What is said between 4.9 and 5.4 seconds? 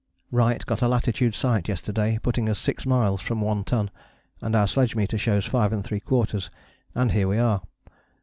meter